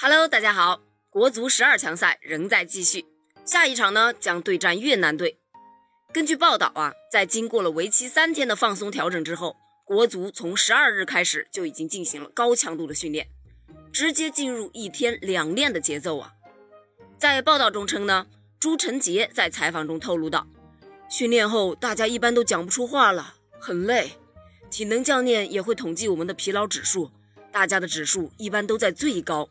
[0.00, 3.04] Hello，大家好，国足十二强赛仍在继续，
[3.44, 5.40] 下一场呢将对战越南队。
[6.12, 13.26] 根据报道啊，在经过了为期三天的放松调整之后，国足从十二日开始就已经进行了高强度的训练，
[13.92, 16.34] 直接进入一天两练的节奏啊。
[17.18, 18.28] 在报道中称呢，
[18.60, 20.46] 朱晨杰在采访中透露到，
[21.10, 24.12] 训练后大家一般都讲不出话了，很累，
[24.70, 27.10] 体能教练也会统计我们的疲劳指数，
[27.50, 29.48] 大家的指数一般都在最高。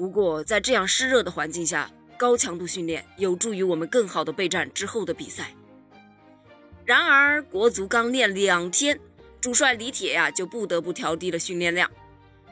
[0.00, 5.54] 不过，在这样湿热的环境下，高强度训练有助于我们更好的备战之后的比赛。
[6.86, 8.98] 然而，国足刚练两天，
[9.42, 11.90] 主帅李铁呀就不得不调低了训练量，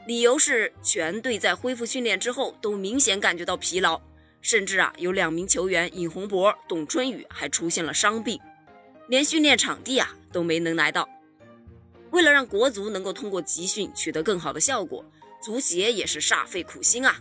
[0.05, 3.99] 理由是全队在恢复训练之后都明显感觉到疲劳，
[4.41, 8.39] 甚至啊有两名球员尹洪博、董春雨还出现了伤病，
[9.07, 11.09] 连训练场地啊都没能来到。
[12.11, 15.03] 为了让国足能够通过集训取得更好的效果，
[15.41, 17.19] 足协也是煞费苦心啊。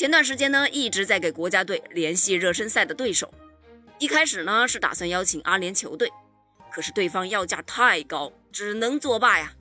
[0.00, 3.34] 前段时间呢，一直在给国家队联系热身赛的对手。
[3.98, 6.10] 一开始呢，是打算邀请阿联酋队，
[6.72, 9.52] 可是对方要价太高，只能作罢呀。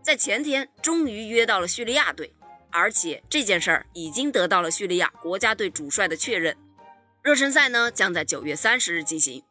[0.00, 2.32] 在前天，终于约到了叙利亚队，
[2.70, 6.56] 而且这件事儿已经得到了叙利亚国家队主帅的确认。
[7.20, 9.42] 热身赛呢，将在九月三十日进行。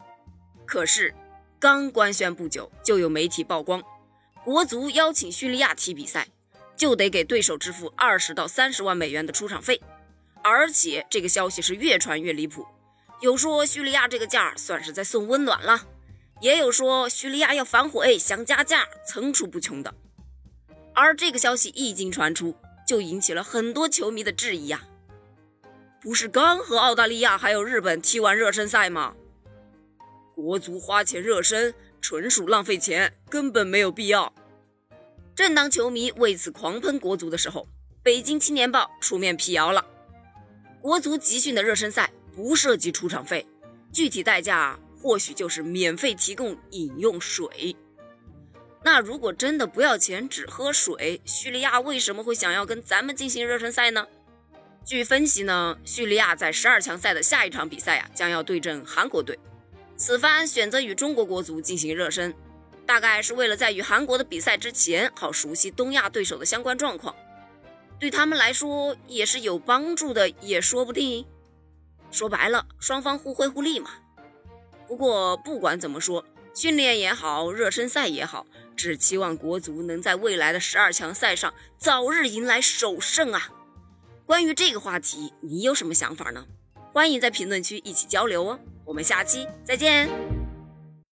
[0.66, 1.14] 可是
[1.60, 3.84] 刚官宣不久，就有媒体曝光，
[4.46, 6.30] 国足邀请叙利亚踢比赛，
[6.78, 9.82] 就得给对手支付二十到三十万美元的出场费。
[10.44, 12.66] 而且这个消息是越传越离谱，
[13.22, 15.88] 有说叙利亚这个价算是在送温暖了，
[16.42, 19.94] 也有说叙利亚要反悔想加价，层出不穷的。
[20.94, 22.56] 而这个消息一经传出，
[22.88, 24.84] 就引起了很多球迷的质疑呀。
[26.02, 29.14] 不是刚和澳大利亚还有日本踢完热身赛吗？
[30.34, 34.34] 国足花钱热身纯属浪费钱，根本没有必要。
[35.36, 37.68] 正当球迷为此狂喷国足的时候，
[38.02, 39.86] 北京青年报出面辟谣了。
[40.82, 43.46] 国足集训的热身赛不涉及出场费，
[43.94, 47.76] 具体代价或许就是免费提供饮用水。
[48.84, 54.08] 那如果真的不要钱，只喝水，叙利亚为什么会想要跟咱们进行热身赛呢？
[54.84, 59.38] 据分析呢，叙利亚在十二强赛的下一场比赛呀，将要对阵韩国队。
[59.96, 62.34] 此番选择与中国国足进行热身，
[62.88, 67.16] 大概是为了在与韩国的比赛之前，好熟悉东亚对手的相关状况。
[68.02, 71.24] 对他们来说也是有帮助的，也说不定。
[72.10, 73.92] 说白了，双方互惠互利嘛。
[74.88, 76.26] 不过不管怎么说，
[76.56, 83.52] 训练也好，热身赛也好，只期望国足能在未来的十二强赛上早日迎来首胜啊！
[84.26, 86.48] 关于这个话题，你有什么想法呢？
[86.92, 88.60] 欢迎在评论区一起交流哦。
[88.84, 90.31] 我们下期再见。